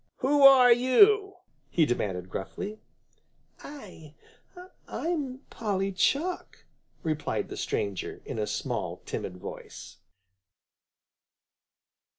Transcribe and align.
"Who 0.25 0.41
are 0.41 0.73
you?" 0.73 1.35
he 1.69 1.85
demanded 1.85 2.27
gruffly. 2.27 2.79
"I 3.63 4.15
I'm 4.87 5.41
Polly 5.51 5.91
Chuck," 5.91 6.65
replied 7.03 7.49
the 7.49 7.55
stranger, 7.55 8.19
in 8.25 8.39
a 8.39 8.47
small, 8.47 9.03
timid 9.05 9.37
voice. 9.37 9.97